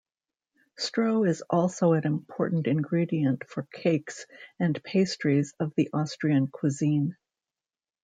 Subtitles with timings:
[0.79, 4.25] Stroh is also an important ingredient for cakes
[4.59, 7.15] and pastries of the Austrian cuisine.